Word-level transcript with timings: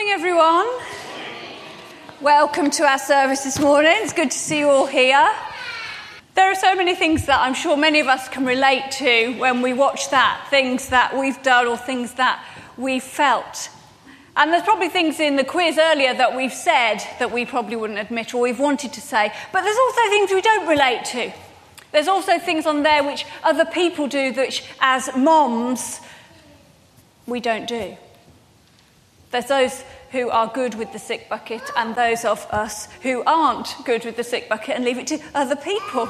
morning, 0.00 0.14
everyone. 0.14 0.66
Welcome 2.22 2.70
to 2.70 2.84
our 2.84 2.98
service 2.98 3.44
this 3.44 3.58
morning. 3.58 3.92
It's 3.96 4.14
good 4.14 4.30
to 4.30 4.38
see 4.38 4.60
you 4.60 4.70
all 4.70 4.86
here. 4.86 5.30
There 6.34 6.50
are 6.50 6.54
so 6.54 6.74
many 6.74 6.94
things 6.94 7.26
that 7.26 7.38
I'm 7.38 7.52
sure 7.52 7.76
many 7.76 8.00
of 8.00 8.06
us 8.06 8.26
can 8.26 8.46
relate 8.46 8.92
to 8.92 9.38
when 9.38 9.60
we 9.60 9.74
watch 9.74 10.08
that, 10.08 10.46
things 10.48 10.88
that 10.88 11.14
we've 11.14 11.42
done 11.42 11.66
or 11.66 11.76
things 11.76 12.14
that 12.14 12.42
we've 12.78 13.02
felt. 13.02 13.68
And 14.38 14.50
there's 14.50 14.62
probably 14.62 14.88
things 14.88 15.20
in 15.20 15.36
the 15.36 15.44
quiz 15.44 15.76
earlier 15.78 16.14
that 16.14 16.34
we've 16.34 16.50
said 16.50 17.00
that 17.18 17.30
we 17.30 17.44
probably 17.44 17.76
wouldn't 17.76 17.98
admit 17.98 18.32
or 18.32 18.40
we've 18.40 18.58
wanted 18.58 18.94
to 18.94 19.02
say, 19.02 19.30
but 19.52 19.60
there's 19.60 19.76
also 19.76 20.00
things 20.08 20.32
we 20.32 20.40
don't 20.40 20.66
relate 20.66 21.04
to. 21.06 21.30
There's 21.92 22.08
also 22.08 22.38
things 22.38 22.64
on 22.64 22.84
there 22.84 23.04
which 23.04 23.26
other 23.42 23.66
people 23.66 24.08
do 24.08 24.32
that, 24.32 24.62
as 24.80 25.14
moms, 25.14 26.00
we 27.26 27.40
don't 27.40 27.68
do. 27.68 27.98
There's 29.30 29.46
those 29.46 29.84
who 30.10 30.28
are 30.28 30.48
good 30.48 30.74
with 30.74 30.92
the 30.92 30.98
sick 30.98 31.28
bucket 31.28 31.62
and 31.76 31.94
those 31.94 32.24
of 32.24 32.44
us 32.50 32.88
who 33.02 33.22
aren't 33.24 33.76
good 33.84 34.04
with 34.04 34.16
the 34.16 34.24
sick 34.24 34.48
bucket 34.48 34.74
and 34.74 34.84
leave 34.84 34.98
it 34.98 35.06
to 35.06 35.20
other 35.36 35.54
people. 35.54 36.08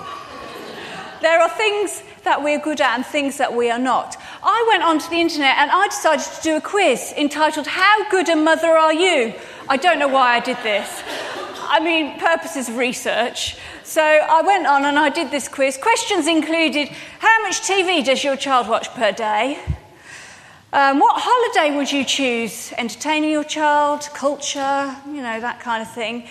there 1.21 1.39
are 1.39 1.51
things 1.51 2.03
that 2.25 2.43
we're 2.43 2.59
good 2.59 2.81
at 2.81 2.95
and 2.95 3.05
things 3.05 3.37
that 3.37 3.55
we 3.55 3.71
are 3.71 3.79
not. 3.79 4.17
I 4.43 4.67
went 4.71 4.83
onto 4.83 5.11
the 5.11 5.21
internet 5.21 5.59
and 5.59 5.71
I 5.71 5.89
decided 5.89 6.25
to 6.25 6.43
do 6.43 6.57
a 6.57 6.61
quiz 6.63 7.13
entitled 7.15 7.67
How 7.67 8.09
Good 8.11 8.31
a 8.31 8.37
Mother 8.37 8.69
Are 8.69 8.95
You? 8.95 9.35
I 9.69 9.77
don't 9.77 9.99
know 9.99 10.09
why 10.09 10.37
I 10.37 10.41
did 10.41 10.57
this. 10.63 11.03
I 11.63 11.79
mean, 11.79 12.19
purposes 12.19 12.71
of 12.71 12.79
research. 12.79 13.57
So 13.85 14.03
I 14.03 14.41
went 14.41 14.67
on 14.67 14.87
and 14.87 14.99
I 14.99 15.11
did 15.11 15.31
this 15.31 15.47
quiz. 15.47 15.77
Questions 15.77 16.27
included 16.27 16.89
How 17.19 17.43
much 17.43 17.61
TV 17.61 18.03
does 18.03 18.25
your 18.25 18.37
child 18.37 18.67
watch 18.67 18.89
per 18.95 19.13
day? 19.13 19.59
Um, 20.73 21.01
what 21.01 21.21
holiday 21.21 21.77
would 21.77 21.91
you 21.91 22.05
choose? 22.05 22.73
Entertaining 22.79 23.31
your 23.31 23.43
child, 23.43 24.09
culture, 24.15 24.97
you 25.07 25.21
know, 25.21 25.41
that 25.41 25.59
kind 25.59 25.83
of 25.83 25.93
thing. 25.93 26.29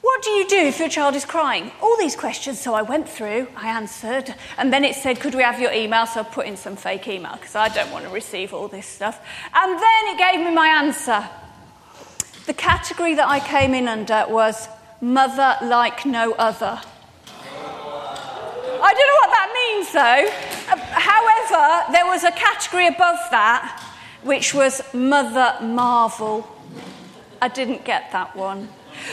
What 0.00 0.20
do 0.24 0.30
you 0.30 0.48
do 0.48 0.56
if 0.56 0.80
your 0.80 0.88
child 0.88 1.14
is 1.14 1.24
crying? 1.24 1.70
All 1.80 1.96
these 1.96 2.16
questions. 2.16 2.60
So 2.60 2.74
I 2.74 2.82
went 2.82 3.08
through, 3.08 3.46
I 3.54 3.68
answered, 3.68 4.34
and 4.56 4.72
then 4.72 4.84
it 4.84 4.96
said, 4.96 5.20
Could 5.20 5.36
we 5.36 5.42
have 5.42 5.60
your 5.60 5.70
email? 5.70 6.06
So 6.06 6.20
I 6.20 6.22
put 6.24 6.46
in 6.46 6.56
some 6.56 6.74
fake 6.74 7.06
email 7.06 7.34
because 7.34 7.54
I 7.54 7.68
don't 7.68 7.92
want 7.92 8.04
to 8.04 8.10
receive 8.10 8.52
all 8.52 8.66
this 8.66 8.86
stuff. 8.86 9.24
And 9.54 9.72
then 9.80 10.06
it 10.08 10.18
gave 10.18 10.44
me 10.44 10.52
my 10.52 10.66
answer. 10.66 11.28
The 12.46 12.54
category 12.54 13.14
that 13.14 13.28
I 13.28 13.38
came 13.38 13.74
in 13.74 13.86
under 13.86 14.24
was 14.28 14.68
mother 15.00 15.56
like 15.62 16.04
no 16.04 16.32
other. 16.32 16.80
I 18.80 18.94
don't 18.94 19.06
know 19.06 19.18
what 19.20 19.30
that 19.30 19.50
means 19.54 19.92
though. 19.92 20.47
Uh, 20.70 20.76
however, 20.76 21.92
there 21.92 22.06
was 22.06 22.24
a 22.24 22.32
category 22.32 22.86
above 22.86 23.18
that 23.30 23.84
which 24.22 24.52
was 24.54 24.82
Mother 24.92 25.56
Marvel. 25.62 26.48
I 27.40 27.48
didn't 27.48 27.84
get 27.84 28.10
that 28.12 28.34
one. 28.34 28.68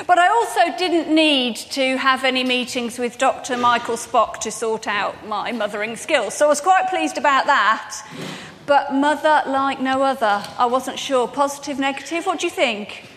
But 0.07 0.17
I 0.17 0.29
also 0.29 0.75
didn't 0.77 1.13
need 1.13 1.57
to 1.57 1.97
have 1.97 2.23
any 2.23 2.43
meetings 2.43 2.97
with 2.97 3.17
Dr. 3.19 3.55
Michael 3.55 3.97
Spock 3.97 4.39
to 4.39 4.51
sort 4.51 4.87
out 4.87 5.27
my 5.27 5.51
mothering 5.51 5.95
skills. 5.95 6.33
So 6.33 6.45
I 6.45 6.49
was 6.49 6.61
quite 6.61 6.89
pleased 6.89 7.17
about 7.17 7.45
that. 7.45 7.95
But 8.65 8.95
mother 8.95 9.43
like 9.45 9.79
no 9.79 10.01
other, 10.01 10.43
I 10.57 10.65
wasn't 10.65 10.97
sure. 10.97 11.27
Positive, 11.27 11.77
negative, 11.77 12.25
what 12.25 12.39
do 12.39 12.47
you 12.47 12.51
think? 12.51 13.07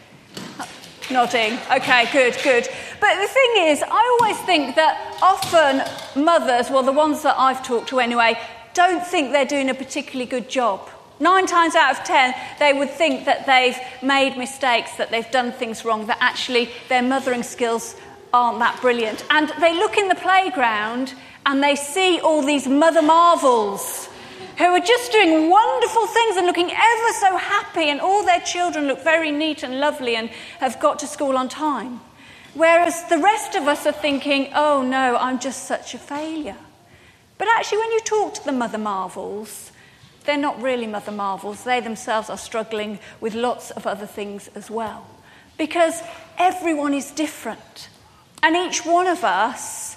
Nodding. 1.11 1.59
Okay, 1.73 2.07
good, 2.13 2.37
good. 2.45 2.69
But 3.01 3.21
the 3.21 3.29
thing 3.29 3.69
is, 3.69 3.83
I 3.83 4.19
always 4.21 4.39
think 4.45 4.77
that 4.77 5.19
often 5.23 6.23
mothers, 6.23 6.71
well, 6.71 6.83
the 6.83 6.93
ones 6.93 7.23
that 7.23 7.35
I've 7.39 7.65
talked 7.65 7.89
to 7.89 8.01
anyway, 8.01 8.39
don't 8.75 9.05
think 9.05 9.33
they're 9.33 9.47
doing 9.47 9.71
a 9.71 9.75
particularly 9.75 10.29
good 10.29 10.51
job. 10.51 10.87
Nine 11.19 11.47
times 11.47 11.75
out 11.75 11.99
of 11.99 12.05
ten, 12.05 12.35
they 12.59 12.73
would 12.73 12.91
think 12.91 13.25
that 13.25 13.47
they've 13.47 13.77
made 14.03 14.37
mistakes, 14.37 14.97
that 14.99 15.11
they've 15.11 15.31
done 15.31 15.51
things 15.51 15.85
wrong, 15.85 16.07
that 16.07 16.19
actually 16.21 16.71
their 16.89 17.03
mothering 17.03 17.43
skills 17.43 17.97
aren't 18.33 18.59
that 18.59 18.81
brilliant. 18.81 19.25
And 19.31 19.51
they 19.61 19.75
look 19.75 19.97
in 19.97 20.09
the 20.09 20.15
playground 20.15 21.15
and 21.47 21.63
they 21.63 21.75
see 21.75 22.21
all 22.21 22.43
these 22.43 22.69
mother 22.69 23.03
marvels 23.03 23.98
who 24.59 24.65
are 24.65 24.81
just 24.81 25.13
doing 25.13 25.49
wonderful 25.49 26.07
things 26.07 26.37
and 26.37 26.47
looking 26.47 26.71
ever 26.71 27.13
so 27.21 27.37
happy, 27.37 27.89
and 27.91 28.01
all 28.01 28.25
their 28.25 28.41
children 28.41 28.87
look 28.87 29.03
very 29.03 29.31
neat 29.31 29.63
and 29.63 29.79
lovely 29.79 30.17
and 30.17 30.29
have 30.59 30.81
got 30.81 30.99
to 30.99 31.07
school 31.07 31.37
on 31.37 31.49
time. 31.49 32.01
Whereas 32.55 33.05
the 33.05 33.19
rest 33.19 33.55
of 33.55 33.69
us 33.69 33.87
are 33.87 33.93
thinking, 33.93 34.51
oh 34.55 34.83
no, 34.83 35.17
I'm 35.17 35.39
just 35.39 35.65
such 35.65 35.95
a 35.95 35.99
failure. 35.99 36.57
But 37.39 37.47
actually, 37.57 37.79
when 37.79 37.93
you 37.93 38.01
talk 38.01 38.35
to 38.35 38.45
the 38.45 38.53
Mother 38.53 38.79
Marvels, 38.79 39.71
they're 40.25 40.37
not 40.37 40.61
really 40.61 40.89
Mother 40.89 41.13
Marvels. 41.13 41.63
They 41.63 41.81
themselves 41.81 42.29
are 42.29 42.37
struggling 42.37 42.99
with 43.21 43.35
lots 43.35 43.71
of 43.71 43.87
other 43.87 44.07
things 44.07 44.51
as 44.57 44.69
well. 44.69 45.07
Because 45.57 46.03
everyone 46.37 46.95
is 46.95 47.13
different. 47.13 47.89
And 48.43 48.57
each 48.57 48.85
one 48.85 49.07
of 49.07 49.23
us 49.23 49.97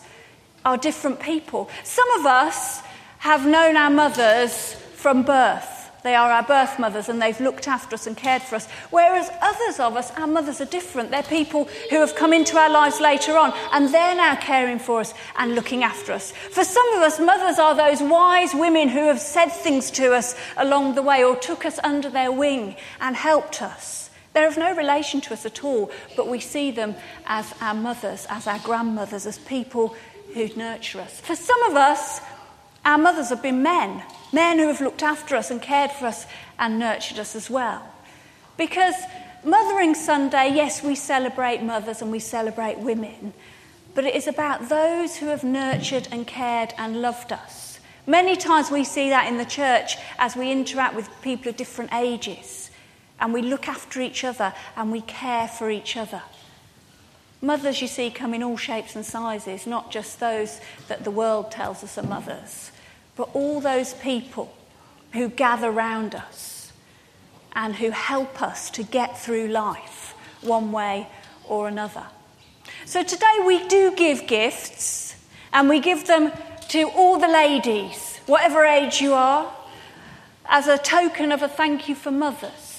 are 0.63 0.77
different 0.77 1.19
people. 1.19 1.67
Some 1.83 2.09
of 2.19 2.27
us 2.27 2.83
have 3.21 3.45
known 3.45 3.77
our 3.77 3.91
mothers 3.91 4.73
from 4.95 5.21
birth. 5.21 5.91
They 6.01 6.15
are 6.15 6.31
our 6.31 6.41
birth 6.41 6.79
mothers 6.79 7.07
and 7.07 7.21
they've 7.21 7.39
looked 7.39 7.67
after 7.67 7.93
us 7.93 8.07
and 8.07 8.17
cared 8.17 8.41
for 8.41 8.55
us. 8.55 8.67
Whereas 8.89 9.29
others 9.43 9.79
of 9.79 9.95
us, 9.95 10.09
our 10.17 10.25
mothers 10.25 10.59
are 10.59 10.65
different. 10.65 11.11
They're 11.11 11.21
people 11.21 11.65
who 11.91 11.97
have 11.97 12.15
come 12.15 12.33
into 12.33 12.57
our 12.57 12.71
lives 12.71 12.99
later 12.99 13.37
on 13.37 13.53
and 13.73 13.93
they're 13.93 14.15
now 14.15 14.37
caring 14.37 14.79
for 14.79 15.01
us 15.01 15.13
and 15.37 15.53
looking 15.53 15.83
after 15.83 16.13
us. 16.13 16.31
For 16.31 16.63
some 16.63 16.93
of 16.93 17.03
us, 17.03 17.19
mothers 17.19 17.59
are 17.59 17.75
those 17.75 18.01
wise 18.01 18.55
women 18.55 18.89
who 18.89 19.05
have 19.05 19.19
said 19.19 19.49
things 19.49 19.91
to 19.91 20.15
us 20.15 20.35
along 20.57 20.95
the 20.95 21.03
way 21.03 21.23
or 21.23 21.35
took 21.35 21.63
us 21.63 21.77
under 21.83 22.09
their 22.09 22.31
wing 22.31 22.75
and 23.01 23.15
helped 23.15 23.61
us. 23.61 24.09
They're 24.33 24.47
of 24.47 24.57
no 24.57 24.75
relation 24.75 25.21
to 25.21 25.33
us 25.33 25.45
at 25.45 25.63
all, 25.63 25.91
but 26.15 26.27
we 26.27 26.39
see 26.39 26.71
them 26.71 26.95
as 27.27 27.53
our 27.61 27.75
mothers, 27.75 28.25
as 28.31 28.47
our 28.47 28.59
grandmothers, 28.59 29.27
as 29.27 29.37
people 29.37 29.95
who 30.33 30.47
nurture 30.55 31.01
us. 31.01 31.19
For 31.19 31.35
some 31.35 31.61
of 31.63 31.75
us, 31.75 32.21
our 32.85 32.97
mothers 32.97 33.29
have 33.29 33.41
been 33.41 33.61
men, 33.61 34.03
men 34.33 34.59
who 34.59 34.67
have 34.67 34.81
looked 34.81 35.03
after 35.03 35.35
us 35.35 35.51
and 35.51 35.61
cared 35.61 35.91
for 35.91 36.07
us 36.07 36.25
and 36.57 36.79
nurtured 36.79 37.19
us 37.19 37.35
as 37.35 37.49
well. 37.49 37.87
Because 38.57 38.95
Mothering 39.43 39.95
Sunday, 39.95 40.51
yes, 40.53 40.83
we 40.83 40.93
celebrate 40.93 41.63
mothers 41.63 42.03
and 42.03 42.11
we 42.11 42.19
celebrate 42.19 42.77
women, 42.77 43.33
but 43.95 44.05
it 44.05 44.13
is 44.13 44.27
about 44.27 44.69
those 44.69 45.17
who 45.17 45.27
have 45.27 45.43
nurtured 45.43 46.07
and 46.11 46.27
cared 46.27 46.75
and 46.77 47.01
loved 47.01 47.33
us. 47.33 47.79
Many 48.05 48.35
times 48.35 48.69
we 48.69 48.83
see 48.83 49.09
that 49.09 49.27
in 49.27 49.37
the 49.37 49.45
church 49.45 49.97
as 50.19 50.35
we 50.35 50.51
interact 50.51 50.95
with 50.95 51.09
people 51.23 51.49
of 51.49 51.57
different 51.57 51.91
ages 51.91 52.69
and 53.19 53.33
we 53.33 53.41
look 53.41 53.67
after 53.67 53.99
each 53.99 54.23
other 54.23 54.53
and 54.75 54.91
we 54.91 55.01
care 55.01 55.47
for 55.47 55.71
each 55.71 55.97
other. 55.97 56.21
Mothers, 57.41 57.81
you 57.81 57.87
see, 57.87 58.11
come 58.11 58.33
in 58.33 58.43
all 58.43 58.57
shapes 58.57 58.95
and 58.95 59.05
sizes, 59.05 59.65
not 59.65 59.91
just 59.91 60.19
those 60.19 60.61
that 60.87 61.03
the 61.03 61.11
world 61.11 61.51
tells 61.51 61.83
us 61.83 61.97
are 61.97 62.03
mothers, 62.03 62.71
but 63.15 63.29
all 63.33 63.59
those 63.59 63.95
people 63.95 64.55
who 65.13 65.27
gather 65.27 65.71
round 65.71 66.13
us 66.13 66.71
and 67.53 67.75
who 67.75 67.89
help 67.89 68.41
us 68.41 68.69
to 68.71 68.83
get 68.83 69.17
through 69.19 69.47
life 69.47 70.15
one 70.41 70.71
way 70.71 71.07
or 71.45 71.67
another. 71.67 72.05
So 72.85 73.03
today 73.03 73.39
we 73.45 73.67
do 73.67 73.93
give 73.95 74.27
gifts, 74.27 75.15
and 75.51 75.67
we 75.67 75.79
give 75.79 76.07
them 76.07 76.31
to 76.69 76.83
all 76.89 77.19
the 77.19 77.27
ladies, 77.27 78.19
whatever 78.27 78.65
age 78.65 79.01
you 79.01 79.13
are, 79.13 79.51
as 80.45 80.67
a 80.67 80.77
token 80.77 81.31
of 81.31 81.41
a 81.41 81.47
thank 81.47 81.89
you 81.89 81.95
for 81.95 82.11
mothers. 82.11 82.70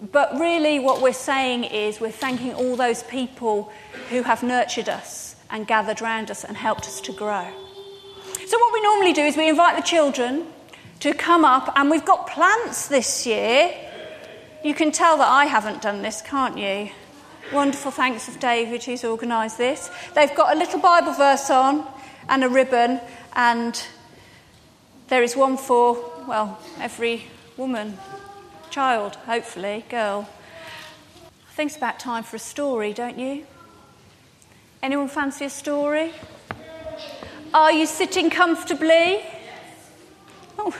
But 0.00 0.38
really, 0.38 0.78
what 0.78 1.02
we're 1.02 1.12
saying 1.12 1.64
is 1.64 2.00
we're 2.00 2.12
thanking 2.12 2.54
all 2.54 2.76
those 2.76 3.02
people 3.02 3.72
who 4.10 4.22
have 4.22 4.44
nurtured 4.44 4.88
us 4.88 5.34
and 5.50 5.66
gathered 5.66 6.00
round 6.00 6.30
us 6.30 6.44
and 6.44 6.56
helped 6.56 6.86
us 6.86 7.00
to 7.02 7.12
grow. 7.12 7.48
So, 8.46 8.58
what 8.58 8.72
we 8.72 8.80
normally 8.80 9.12
do 9.12 9.22
is 9.22 9.36
we 9.36 9.48
invite 9.48 9.76
the 9.76 9.82
children 9.82 10.46
to 11.00 11.14
come 11.14 11.44
up, 11.44 11.72
and 11.76 11.90
we've 11.90 12.04
got 12.04 12.28
plants 12.28 12.86
this 12.86 13.26
year. 13.26 13.74
You 14.64 14.74
can 14.74 14.92
tell 14.92 15.16
that 15.16 15.28
I 15.28 15.46
haven't 15.46 15.82
done 15.82 16.02
this, 16.02 16.22
can't 16.22 16.56
you? 16.56 16.90
Wonderful, 17.52 17.90
thanks 17.90 18.28
of 18.28 18.38
David 18.38 18.84
who's 18.84 19.04
organised 19.04 19.58
this. 19.58 19.90
They've 20.14 20.34
got 20.34 20.54
a 20.54 20.58
little 20.58 20.80
Bible 20.80 21.12
verse 21.12 21.50
on 21.50 21.86
and 22.28 22.44
a 22.44 22.48
ribbon, 22.48 23.00
and 23.34 23.82
there 25.08 25.24
is 25.24 25.34
one 25.34 25.56
for, 25.56 25.94
well, 26.28 26.60
every 26.78 27.24
woman 27.56 27.98
child, 28.68 29.16
hopefully, 29.26 29.84
girl. 29.88 30.28
I 31.48 31.52
think 31.54 31.70
it's 31.70 31.76
about 31.76 31.98
time 31.98 32.22
for 32.22 32.36
a 32.36 32.38
story, 32.38 32.92
don't 32.92 33.18
you? 33.18 33.44
Anyone 34.82 35.08
fancy 35.08 35.46
a 35.46 35.50
story? 35.50 36.12
Are 37.52 37.72
you 37.72 37.86
sitting 37.86 38.30
comfortably? 38.30 39.24
Oh, 40.58 40.76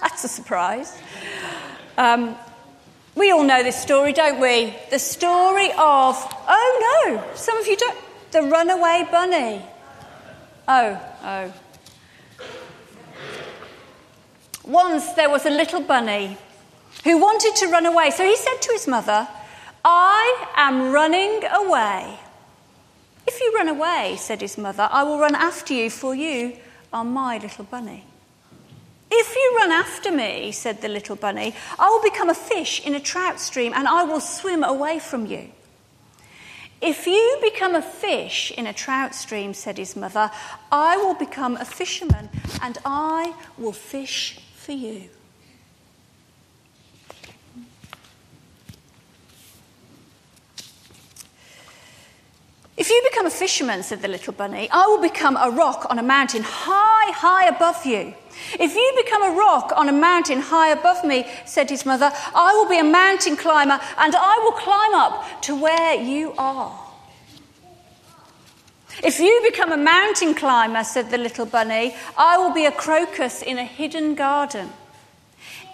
that's 0.00 0.24
a 0.24 0.28
surprise. 0.28 0.98
Um, 1.96 2.36
we 3.14 3.30
all 3.30 3.44
know 3.44 3.62
this 3.62 3.80
story, 3.80 4.12
don't 4.12 4.40
we? 4.40 4.74
The 4.90 4.98
story 4.98 5.70
of, 5.70 6.16
oh 6.48 7.04
no, 7.06 7.34
some 7.34 7.58
of 7.58 7.66
you 7.66 7.76
don't, 7.76 7.98
the 8.32 8.42
runaway 8.42 9.06
bunny. 9.10 9.62
Oh, 10.66 11.00
oh. 11.22 11.52
Once 14.64 15.12
there 15.12 15.30
was 15.30 15.46
a 15.46 15.50
little 15.50 15.80
bunny 15.80 16.36
who 17.04 17.18
wanted 17.18 17.54
to 17.56 17.66
run 17.68 17.86
away. 17.86 18.10
So 18.10 18.24
he 18.24 18.36
said 18.36 18.60
to 18.62 18.72
his 18.72 18.86
mother, 18.88 19.28
I 19.84 20.46
am 20.56 20.92
running 20.92 21.42
away. 21.44 22.18
If 23.26 23.40
you 23.40 23.52
run 23.54 23.68
away, 23.68 24.16
said 24.18 24.40
his 24.40 24.56
mother, 24.56 24.88
I 24.90 25.02
will 25.02 25.18
run 25.18 25.34
after 25.34 25.74
you, 25.74 25.90
for 25.90 26.14
you 26.14 26.56
are 26.92 27.04
my 27.04 27.38
little 27.38 27.64
bunny. 27.64 28.04
If 29.10 29.34
you 29.34 29.54
run 29.56 29.70
after 29.70 30.10
me, 30.10 30.52
said 30.52 30.82
the 30.82 30.88
little 30.88 31.16
bunny, 31.16 31.54
I 31.78 31.88
will 31.88 32.02
become 32.02 32.28
a 32.28 32.34
fish 32.34 32.84
in 32.84 32.94
a 32.94 33.00
trout 33.00 33.40
stream 33.40 33.72
and 33.74 33.86
I 33.86 34.04
will 34.04 34.20
swim 34.20 34.64
away 34.64 34.98
from 34.98 35.26
you. 35.26 35.50
If 36.80 37.06
you 37.06 37.38
become 37.42 37.74
a 37.74 37.82
fish 37.82 38.50
in 38.50 38.66
a 38.66 38.72
trout 38.72 39.14
stream, 39.14 39.54
said 39.54 39.78
his 39.78 39.96
mother, 39.96 40.30
I 40.70 40.96
will 40.98 41.14
become 41.14 41.56
a 41.56 41.64
fisherman 41.64 42.28
and 42.60 42.78
I 42.84 43.34
will 43.56 43.72
fish 43.72 44.38
for 44.54 44.72
you. 44.72 45.08
If 52.76 52.90
you 52.90 53.02
become 53.10 53.24
a 53.24 53.30
fisherman, 53.30 53.82
said 53.82 54.02
the 54.02 54.08
little 54.08 54.34
bunny, 54.34 54.68
I 54.70 54.86
will 54.86 55.00
become 55.00 55.38
a 55.38 55.50
rock 55.50 55.86
on 55.88 55.98
a 55.98 56.02
mountain 56.02 56.42
high, 56.44 57.10
high 57.12 57.48
above 57.48 57.86
you. 57.86 58.14
If 58.60 58.74
you 58.74 58.92
become 59.02 59.22
a 59.22 59.34
rock 59.34 59.72
on 59.74 59.88
a 59.88 59.92
mountain 59.92 60.40
high 60.40 60.68
above 60.68 61.02
me, 61.02 61.26
said 61.46 61.70
his 61.70 61.86
mother, 61.86 62.12
I 62.34 62.52
will 62.52 62.68
be 62.68 62.78
a 62.78 62.84
mountain 62.84 63.36
climber 63.36 63.80
and 63.96 64.14
I 64.14 64.38
will 64.44 64.52
climb 64.52 64.94
up 64.94 65.42
to 65.42 65.58
where 65.58 65.94
you 65.94 66.34
are. 66.36 66.78
If 69.02 69.20
you 69.20 69.42
become 69.50 69.72
a 69.72 69.78
mountain 69.78 70.34
climber, 70.34 70.84
said 70.84 71.10
the 71.10 71.18
little 71.18 71.46
bunny, 71.46 71.94
I 72.18 72.36
will 72.36 72.52
be 72.52 72.66
a 72.66 72.72
crocus 72.72 73.40
in 73.40 73.56
a 73.56 73.64
hidden 73.64 74.14
garden. 74.14 74.70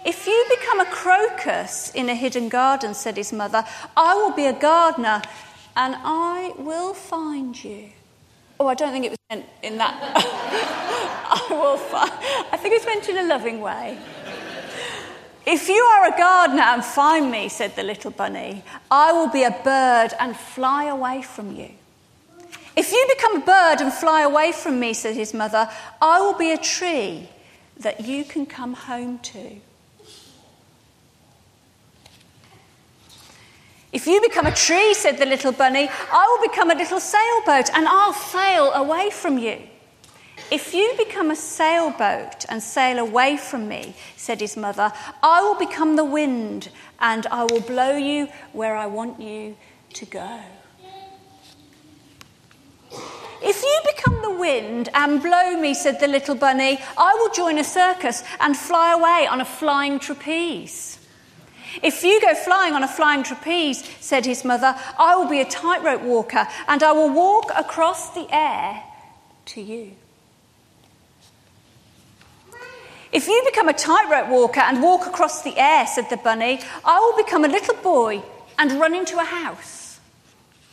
If 0.05 0.25
you 0.25 0.45
become 0.57 0.79
a 0.79 0.85
crocus 0.85 1.91
in 1.93 2.07
a 2.07 2.15
hidden 2.15 2.47
garden, 2.47 2.93
said 2.93 3.17
his 3.17 3.33
mother, 3.33 3.65
I 3.95 4.15
will 4.15 4.31
be 4.31 4.45
a 4.45 4.53
gardener 4.53 5.21
and 5.75 5.95
I 6.03 6.53
will 6.57 6.93
find 6.93 7.61
you. 7.63 7.89
Oh, 8.59 8.67
I 8.67 8.75
don't 8.75 8.91
think 8.91 9.05
it 9.05 9.09
was 9.09 9.19
meant 9.29 9.45
in 9.61 9.77
that. 9.77 9.95
I 10.15 11.47
will 11.49 11.77
find. 11.77 12.11
I 12.51 12.57
think 12.57 12.75
it's 12.75 12.85
meant 12.85 13.09
in 13.09 13.17
a 13.17 13.27
loving 13.27 13.61
way. 13.61 13.97
If 15.45 15.67
you 15.67 15.75
are 15.75 16.07
a 16.07 16.17
gardener 16.17 16.61
and 16.61 16.85
find 16.85 17.29
me, 17.29 17.49
said 17.49 17.75
the 17.75 17.83
little 17.83 18.11
bunny, 18.11 18.63
I 18.89 19.11
will 19.11 19.27
be 19.27 19.43
a 19.43 19.51
bird 19.51 20.13
and 20.19 20.37
fly 20.37 20.85
away 20.85 21.21
from 21.21 21.55
you. 21.55 21.69
If 22.75 22.91
you 22.91 23.05
become 23.15 23.41
a 23.41 23.45
bird 23.45 23.81
and 23.81 23.91
fly 23.91 24.21
away 24.21 24.51
from 24.51 24.79
me, 24.79 24.93
said 24.93 25.15
his 25.15 25.33
mother, 25.33 25.69
I 26.01 26.21
will 26.21 26.37
be 26.37 26.51
a 26.53 26.57
tree 26.57 27.29
that 27.77 28.01
you 28.05 28.23
can 28.23 28.45
come 28.45 28.73
home 28.73 29.19
to. 29.19 29.57
If 33.93 34.07
you 34.07 34.19
become 34.21 34.47
a 34.47 34.51
tree, 34.51 34.95
said 34.95 35.19
the 35.19 35.25
little 35.27 35.51
bunny, 35.51 35.87
I 35.87 36.27
will 36.27 36.49
become 36.49 36.71
a 36.71 36.75
little 36.75 36.99
sailboat 36.99 37.69
and 37.75 37.87
I'll 37.87 38.13
sail 38.13 38.73
away 38.73 39.11
from 39.11 39.37
you. 39.37 39.61
If 40.49 40.73
you 40.73 40.95
become 40.97 41.29
a 41.29 41.35
sailboat 41.35 42.45
and 42.49 42.61
sail 42.61 42.97
away 42.97 43.37
from 43.37 43.67
me, 43.67 43.93
said 44.17 44.41
his 44.41 44.57
mother, 44.57 44.91
I 45.21 45.41
will 45.43 45.59
become 45.59 45.95
the 45.95 46.03
wind 46.03 46.69
and 46.99 47.27
I 47.27 47.43
will 47.43 47.61
blow 47.61 47.95
you 47.95 48.29
where 48.51 48.75
I 48.75 48.87
want 48.87 49.21
you 49.21 49.55
to 49.93 50.05
go. 50.05 50.39
If 53.43 53.61
you 53.61 53.79
become 53.95 54.21
the 54.23 54.31
wind 54.31 54.89
and 54.95 55.21
blow 55.21 55.55
me, 55.59 55.75
said 55.75 55.99
the 55.99 56.07
little 56.07 56.35
bunny, 56.35 56.79
I 56.97 57.13
will 57.19 57.29
join 57.29 57.59
a 57.59 57.63
circus 57.63 58.23
and 58.39 58.57
fly 58.57 58.93
away 58.93 59.27
on 59.27 59.39
a 59.39 59.45
flying 59.45 59.99
trapeze. 59.99 60.97
If 61.81 62.03
you 62.03 62.21
go 62.21 62.35
flying 62.35 62.73
on 62.73 62.83
a 62.83 62.87
flying 62.87 63.23
trapeze, 63.23 63.83
said 63.99 64.25
his 64.25 64.45
mother, 64.45 64.75
I 64.99 65.15
will 65.15 65.27
be 65.27 65.41
a 65.41 65.45
tightrope 65.45 66.01
walker 66.01 66.47
and 66.67 66.83
I 66.83 66.91
will 66.91 67.09
walk 67.09 67.51
across 67.55 68.13
the 68.13 68.27
air 68.31 68.83
to 69.45 69.61
you. 69.61 69.93
If 73.11 73.27
you 73.27 73.41
become 73.45 73.69
a 73.69 73.73
tightrope 73.73 74.29
walker 74.29 74.59
and 74.59 74.81
walk 74.81 75.05
across 75.05 75.43
the 75.43 75.57
air, 75.57 75.85
said 75.85 76.09
the 76.09 76.17
bunny, 76.17 76.59
I 76.83 76.99
will 76.99 77.23
become 77.23 77.45
a 77.45 77.47
little 77.47 77.75
boy 77.75 78.23
and 78.57 78.71
run 78.73 78.95
into 78.95 79.17
a 79.19 79.23
house. 79.23 79.99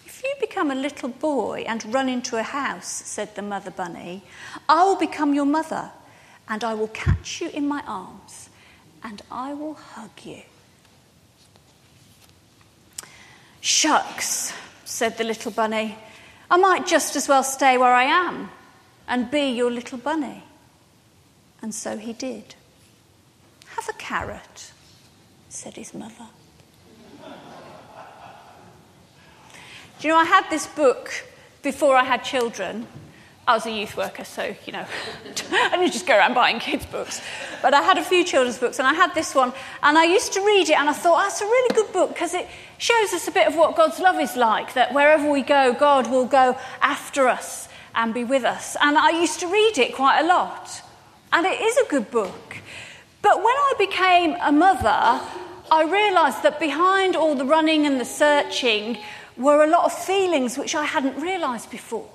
If 0.06 0.22
you 0.22 0.34
become 0.40 0.70
a 0.70 0.74
little 0.74 1.08
boy 1.08 1.64
and 1.66 1.94
run 1.94 2.08
into 2.08 2.36
a 2.36 2.42
house, 2.42 2.86
said 2.88 3.34
the 3.36 3.42
mother 3.42 3.70
bunny, 3.70 4.22
I 4.68 4.84
will 4.84 4.96
become 4.96 5.34
your 5.34 5.44
mother 5.44 5.90
and 6.48 6.64
I 6.64 6.74
will 6.74 6.88
catch 6.88 7.40
you 7.40 7.48
in 7.50 7.68
my 7.68 7.82
arms 7.86 8.50
and 9.02 9.22
I 9.30 9.54
will 9.54 9.74
hug 9.74 10.10
you. 10.24 10.42
Shucks, 13.60 14.52
said 14.84 15.18
the 15.18 15.24
little 15.24 15.52
bunny. 15.52 15.96
I 16.50 16.56
might 16.56 16.86
just 16.86 17.14
as 17.16 17.28
well 17.28 17.42
stay 17.42 17.78
where 17.78 17.92
I 17.92 18.04
am 18.04 18.50
and 19.06 19.30
be 19.30 19.50
your 19.50 19.70
little 19.70 19.98
bunny. 19.98 20.42
And 21.62 21.74
so 21.74 21.96
he 21.98 22.12
did. 22.12 22.54
Have 23.76 23.88
a 23.88 23.92
carrot, 23.94 24.72
said 25.48 25.74
his 25.74 25.94
mother. 25.94 26.26
Do 30.00 30.08
you 30.08 30.14
know, 30.14 30.20
I 30.20 30.24
had 30.24 30.48
this 30.48 30.66
book 30.66 31.12
before 31.62 31.94
I 31.94 32.04
had 32.04 32.24
children, 32.24 32.86
I 33.50 33.54
was 33.54 33.66
a 33.66 33.72
youth 33.72 33.96
worker, 33.96 34.22
so, 34.22 34.54
you 34.64 34.72
know, 34.72 34.86
I 35.52 35.70
didn't 35.70 35.92
just 35.92 36.06
go 36.06 36.16
around 36.16 36.34
buying 36.34 36.60
kids' 36.60 36.86
books. 36.86 37.20
But 37.62 37.74
I 37.74 37.82
had 37.82 37.98
a 37.98 38.04
few 38.04 38.22
children's 38.22 38.58
books, 38.58 38.78
and 38.78 38.86
I 38.86 38.94
had 38.94 39.12
this 39.12 39.34
one, 39.34 39.52
and 39.82 39.98
I 39.98 40.04
used 40.04 40.32
to 40.34 40.40
read 40.40 40.70
it, 40.70 40.78
and 40.78 40.88
I 40.88 40.92
thought, 40.92 41.18
oh, 41.18 41.22
that's 41.24 41.40
a 41.40 41.46
really 41.46 41.74
good 41.74 41.92
book 41.92 42.10
because 42.10 42.32
it 42.32 42.46
shows 42.78 43.12
us 43.12 43.26
a 43.26 43.32
bit 43.32 43.48
of 43.48 43.56
what 43.56 43.74
God's 43.74 43.98
love 43.98 44.20
is 44.20 44.36
like, 44.36 44.74
that 44.74 44.94
wherever 44.94 45.28
we 45.28 45.42
go, 45.42 45.74
God 45.74 46.08
will 46.08 46.26
go 46.26 46.56
after 46.80 47.26
us 47.26 47.68
and 47.92 48.14
be 48.14 48.22
with 48.22 48.44
us. 48.44 48.76
And 48.80 48.96
I 48.96 49.10
used 49.10 49.40
to 49.40 49.48
read 49.48 49.78
it 49.78 49.96
quite 49.96 50.20
a 50.20 50.26
lot, 50.28 50.82
and 51.32 51.44
it 51.44 51.60
is 51.60 51.76
a 51.76 51.90
good 51.90 52.08
book. 52.12 52.58
But 53.20 53.38
when 53.38 53.46
I 53.46 53.72
became 53.78 54.36
a 54.40 54.52
mother, 54.52 55.20
I 55.72 55.88
realised 55.90 56.44
that 56.44 56.60
behind 56.60 57.16
all 57.16 57.34
the 57.34 57.44
running 57.44 57.84
and 57.84 58.00
the 58.00 58.04
searching 58.04 58.98
were 59.36 59.64
a 59.64 59.66
lot 59.66 59.86
of 59.86 59.92
feelings 59.92 60.56
which 60.56 60.76
I 60.76 60.84
hadn't 60.84 61.20
realised 61.20 61.68
before. 61.72 62.08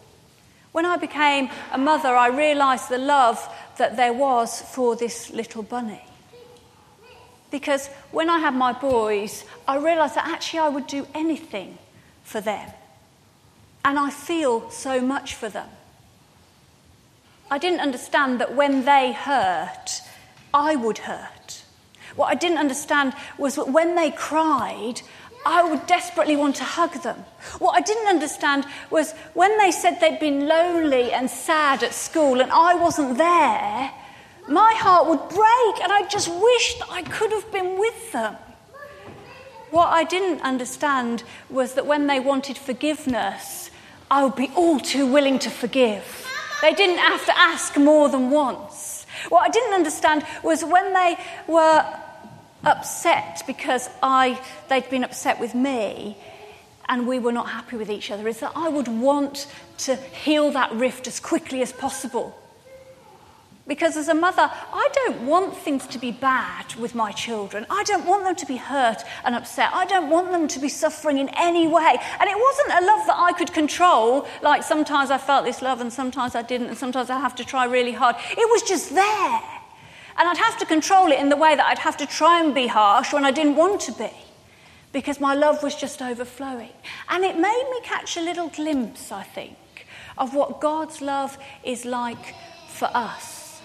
When 0.75 0.85
I 0.85 0.97
became 0.97 1.49
a 1.71 1.77
mother, 1.77 2.13
I 2.17 2.27
realised 2.27 2.89
the 2.89 2.97
love 2.97 3.39
that 3.77 3.95
there 3.95 4.11
was 4.11 4.61
for 4.61 4.97
this 4.97 5.29
little 5.29 5.63
bunny. 5.63 6.03
Because 7.49 7.87
when 8.11 8.29
I 8.29 8.39
had 8.39 8.53
my 8.53 8.73
boys, 8.73 9.45
I 9.69 9.77
realised 9.77 10.15
that 10.15 10.27
actually 10.27 10.59
I 10.59 10.67
would 10.67 10.85
do 10.87 11.07
anything 11.13 11.77
for 12.25 12.41
them. 12.41 12.69
And 13.85 13.97
I 13.97 14.09
feel 14.09 14.69
so 14.69 14.99
much 14.99 15.33
for 15.33 15.47
them. 15.47 15.69
I 17.49 17.57
didn't 17.57 17.79
understand 17.79 18.41
that 18.41 18.53
when 18.53 18.83
they 18.83 19.13
hurt, 19.13 20.01
I 20.53 20.75
would 20.75 20.97
hurt. 20.97 21.63
What 22.17 22.27
I 22.27 22.35
didn't 22.35 22.57
understand 22.57 23.13
was 23.37 23.55
that 23.55 23.69
when 23.69 23.95
they 23.95 24.11
cried, 24.11 25.03
I 25.45 25.63
would 25.63 25.85
desperately 25.85 26.35
want 26.35 26.55
to 26.55 26.63
hug 26.63 26.93
them. 27.03 27.23
What 27.59 27.75
I 27.75 27.81
didn't 27.81 28.07
understand 28.07 28.65
was 28.89 29.13
when 29.35 29.57
they 29.59 29.71
said 29.71 29.99
they'd 29.99 30.19
been 30.19 30.47
lonely 30.47 31.11
and 31.11 31.29
sad 31.29 31.83
at 31.83 31.93
school 31.93 32.41
and 32.41 32.51
I 32.51 32.73
wasn't 32.73 33.17
there, 33.17 33.91
my 34.47 34.73
heart 34.75 35.07
would 35.07 35.29
break 35.29 35.83
and 35.83 35.91
I 35.91 36.07
just 36.09 36.29
wished 36.29 36.81
I 36.89 37.03
could 37.03 37.31
have 37.31 37.51
been 37.51 37.79
with 37.79 38.11
them. 38.11 38.35
What 39.69 39.87
I 39.89 40.03
didn't 40.03 40.41
understand 40.41 41.23
was 41.49 41.73
that 41.73 41.85
when 41.85 42.07
they 42.07 42.19
wanted 42.19 42.57
forgiveness, 42.57 43.69
I 44.09 44.23
would 44.23 44.35
be 44.35 44.51
all 44.55 44.79
too 44.79 45.05
willing 45.05 45.37
to 45.39 45.49
forgive. 45.49 46.25
They 46.61 46.73
didn't 46.73 46.97
have 46.97 47.25
to 47.25 47.37
ask 47.37 47.77
more 47.77 48.09
than 48.09 48.31
once. 48.31 49.05
What 49.29 49.47
I 49.47 49.49
didn't 49.49 49.73
understand 49.73 50.23
was 50.43 50.63
when 50.63 50.93
they 50.93 51.17
were 51.47 51.85
upset 52.65 53.43
because 53.47 53.89
I, 54.01 54.41
they'd 54.69 54.89
been 54.89 55.03
upset 55.03 55.39
with 55.39 55.55
me 55.55 56.17
and 56.87 57.07
we 57.07 57.19
were 57.19 57.31
not 57.31 57.49
happy 57.49 57.77
with 57.77 57.89
each 57.89 58.11
other 58.11 58.27
is 58.27 58.39
that 58.39 58.51
I 58.55 58.69
would 58.69 58.87
want 58.87 59.47
to 59.79 59.95
heal 59.95 60.51
that 60.51 60.71
rift 60.73 61.07
as 61.07 61.19
quickly 61.19 61.61
as 61.61 61.71
possible. 61.71 62.39
Because 63.67 63.97
as 63.97 64.07
a 64.09 64.13
mother, 64.13 64.51
I 64.51 64.89
don't 64.93 65.25
want 65.25 65.57
things 65.57 65.87
to 65.87 65.97
be 65.97 66.11
bad 66.11 66.75
with 66.75 66.93
my 66.93 67.11
children. 67.11 67.65
I 67.67 67.83
don't 67.83 68.05
want 68.05 68.23
them 68.23 68.35
to 68.35 68.45
be 68.45 68.57
hurt 68.57 69.01
and 69.23 69.33
upset. 69.33 69.71
I 69.73 69.87
don't 69.87 70.11
want 70.11 70.31
them 70.31 70.47
to 70.49 70.59
be 70.59 70.69
suffering 70.69 71.17
in 71.17 71.29
any 71.29 71.67
way. 71.67 71.97
And 72.19 72.29
it 72.29 72.37
wasn't 72.37 72.83
a 72.83 72.85
love 72.85 73.07
that 73.07 73.17
I 73.17 73.31
could 73.33 73.53
control, 73.53 74.27
like 74.43 74.61
sometimes 74.61 75.09
I 75.09 75.17
felt 75.17 75.45
this 75.45 75.63
love 75.63 75.81
and 75.81 75.91
sometimes 75.91 76.35
I 76.35 76.43
didn't, 76.43 76.67
and 76.67 76.77
sometimes 76.77 77.09
I 77.09 77.19
have 77.19 77.33
to 77.35 77.43
try 77.43 77.65
really 77.65 77.93
hard. 77.93 78.15
It 78.29 78.49
was 78.51 78.61
just 78.61 78.93
there. 78.93 79.41
And 80.17 80.27
I'd 80.27 80.37
have 80.37 80.57
to 80.59 80.65
control 80.65 81.11
it 81.11 81.19
in 81.19 81.29
the 81.29 81.35
way 81.35 81.55
that 81.55 81.65
I'd 81.65 81.79
have 81.79 81.97
to 81.97 82.05
try 82.05 82.41
and 82.41 82.55
be 82.55 82.67
harsh 82.67 83.11
when 83.11 83.25
I 83.25 83.31
didn't 83.31 83.55
want 83.55 83.81
to 83.81 83.91
be, 83.91 84.11
because 84.93 85.19
my 85.19 85.33
love 85.33 85.61
was 85.61 85.75
just 85.75 86.01
overflowing. 86.01 86.71
And 87.09 87.23
it 87.23 87.37
made 87.37 87.67
me 87.71 87.79
catch 87.83 88.15
a 88.15 88.21
little 88.21 88.47
glimpse, 88.47 89.11
I 89.11 89.23
think, 89.23 89.57
of 90.17 90.33
what 90.33 90.61
God's 90.61 91.01
love 91.01 91.37
is 91.63 91.83
like 91.83 92.33
for 92.69 92.89
us. 92.93 93.61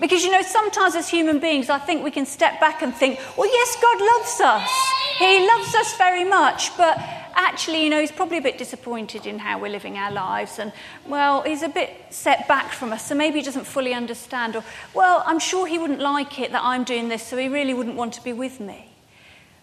Because, 0.00 0.24
you 0.24 0.30
know, 0.32 0.42
sometimes 0.42 0.96
as 0.96 1.08
human 1.08 1.38
beings, 1.38 1.68
I 1.68 1.78
think 1.78 2.02
we 2.02 2.10
can 2.10 2.26
step 2.26 2.58
back 2.58 2.82
and 2.82 2.94
think, 2.94 3.20
well, 3.36 3.46
yes, 3.46 3.76
God 3.80 4.00
loves 4.00 4.40
us. 4.40 4.70
He 5.18 5.46
loves 5.46 5.74
us 5.74 5.96
very 5.96 6.24
much, 6.24 6.76
but 6.76 6.98
actually, 7.42 7.84
you 7.84 7.90
know, 7.90 8.00
he's 8.00 8.12
probably 8.12 8.38
a 8.38 8.42
bit 8.42 8.58
disappointed 8.58 9.26
in 9.26 9.38
how 9.38 9.58
we're 9.58 9.70
living 9.70 9.98
our 9.98 10.12
lives. 10.12 10.58
And, 10.58 10.72
well, 11.06 11.42
he's 11.42 11.62
a 11.62 11.68
bit 11.68 11.90
set 12.10 12.48
back 12.48 12.72
from 12.72 12.92
us, 12.92 13.06
so 13.06 13.14
maybe 13.14 13.38
he 13.38 13.44
doesn't 13.44 13.66
fully 13.66 13.92
understand. 13.94 14.56
Or, 14.56 14.64
well, 14.94 15.22
I'm 15.26 15.38
sure 15.38 15.66
he 15.66 15.78
wouldn't 15.78 16.00
like 16.00 16.38
it 16.38 16.52
that 16.52 16.62
I'm 16.62 16.84
doing 16.84 17.08
this, 17.08 17.22
so 17.22 17.36
he 17.36 17.48
really 17.48 17.74
wouldn't 17.74 17.96
want 17.96 18.14
to 18.14 18.24
be 18.24 18.32
with 18.32 18.60
me. 18.60 18.86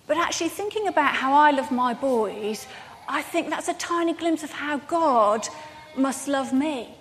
But 0.07 0.17
actually, 0.17 0.49
thinking 0.49 0.87
about 0.87 1.15
how 1.15 1.33
I 1.33 1.51
love 1.51 1.71
my 1.71 1.93
boys, 1.93 2.67
I 3.07 3.21
think 3.21 3.49
that's 3.49 3.67
a 3.67 3.73
tiny 3.75 4.13
glimpse 4.13 4.43
of 4.43 4.51
how 4.51 4.77
God 4.77 5.47
must 5.95 6.27
love 6.27 6.53
me. 6.53 6.95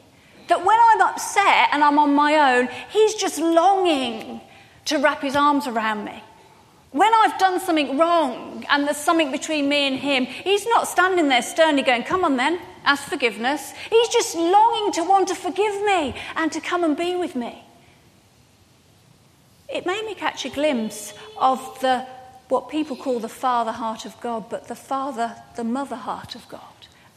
That 0.49 0.65
when 0.65 0.79
I'm 0.81 1.03
upset 1.03 1.69
and 1.73 1.85
I'm 1.85 1.99
on 1.99 2.15
my 2.15 2.57
own, 2.57 2.69
he's 2.91 3.15
just 3.15 3.39
longing 3.39 4.41
to 4.87 4.99
wrap 4.99 5.23
his 5.23 5.37
arms 5.37 5.67
around 5.67 6.05
me. 6.05 6.23
When 6.91 7.13
I've 7.13 7.39
done 7.39 7.61
something 7.61 7.99
wrong 7.99 8.65
and 8.71 8.87
there's 8.87 8.97
something 8.97 9.31
between 9.31 9.69
me 9.69 9.87
and 9.87 9.97
him, 9.97 10.25
he's 10.25 10.67
not 10.67 10.89
standing 10.89 11.29
there 11.29 11.43
sternly 11.43 11.83
going, 11.83 12.03
Come 12.03 12.25
on 12.25 12.37
then, 12.37 12.61
ask 12.85 13.05
forgiveness. 13.05 13.73
He's 13.91 14.09
just 14.09 14.35
longing 14.35 14.93
to 14.93 15.05
want 15.05 15.29
to 15.29 15.35
forgive 15.35 15.83
me 15.85 16.15
and 16.37 16.51
to 16.53 16.61
come 16.61 16.85
and 16.85 16.97
be 16.97 17.15
with 17.15 17.37
me. 17.37 17.63
It 19.69 19.85
made 19.85 20.05
me 20.07 20.15
catch 20.15 20.47
a 20.47 20.49
glimpse 20.49 21.13
of 21.37 21.79
the 21.81 22.07
what 22.49 22.71
people 22.71 22.97
call 22.97 23.19
the 23.19 23.29
father 23.29 23.73
heart 23.73 24.07
of 24.07 24.19
God, 24.23 24.49
but 24.49 24.69
the 24.69 24.75
father, 24.75 25.37
the 25.57 25.65
mother 25.65 25.97
heart 25.97 26.35
of 26.35 26.49
God. 26.49 26.63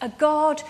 A 0.01 0.09
God 0.09 0.61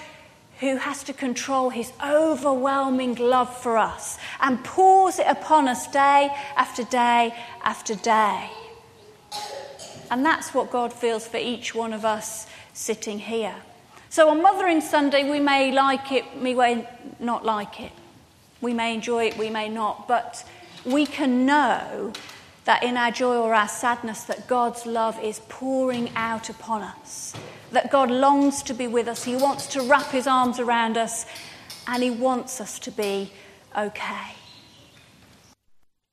who 0.60 0.78
has 0.78 1.04
to 1.06 1.14
control 1.14 1.72
his 1.72 1.92
overwhelming 2.06 3.16
love 3.16 3.58
for 3.64 3.80
us 3.80 4.20
and 4.40 4.64
pours 4.64 5.18
it 5.18 5.26
upon 5.28 5.68
us 5.68 5.88
day 5.88 6.30
after 6.56 6.84
day 6.84 7.34
after 7.64 7.96
day. 7.96 8.52
And 10.12 10.26
that's 10.26 10.54
what 10.54 10.70
God 10.70 10.92
feels 10.92 11.26
for 11.26 11.38
each 11.38 11.74
one 11.74 11.94
of 11.94 12.04
us 12.04 12.46
sitting 12.74 13.18
here. 13.18 13.56
So 14.10 14.30
on 14.30 14.44
Mothering 14.44 14.82
Sunday, 14.82 15.24
we 15.24 15.40
may 15.40 15.72
like 15.72 16.12
it, 16.12 16.26
we 16.38 16.54
may 16.54 16.86
not 17.18 17.46
like 17.46 17.80
it. 17.80 17.94
We 18.60 18.74
may 18.74 18.94
enjoy 18.94 19.28
it, 19.28 19.38
we 19.38 19.50
may 19.50 19.70
not. 19.70 20.10
But 20.10 20.44
we 20.86 21.06
can 21.06 21.46
know 21.46 22.12
that 22.66 22.84
in 22.84 22.98
our 22.98 23.10
joy 23.10 23.38
or 23.38 23.54
our 23.54 23.70
sadness, 23.70 24.26
that 24.26 24.48
God's 24.48 24.86
love 24.86 25.18
is 25.24 25.40
pouring 25.48 26.12
out 26.18 26.50
upon 26.50 26.82
us. 26.82 27.34
That 27.72 27.90
God 27.90 28.12
longs 28.12 28.62
to 28.64 28.74
be 28.74 28.88
with 28.88 29.08
us. 29.08 29.24
He 29.24 29.38
wants 29.38 29.66
to 29.68 29.82
wrap 29.82 30.12
his 30.12 30.28
arms 30.28 30.60
around 30.60 30.98
us 30.98 31.26
and 31.88 32.04
he 32.04 32.12
wants 32.12 32.60
us 32.60 32.80
to 32.80 32.92
be 32.92 33.32
okay. 33.78 34.41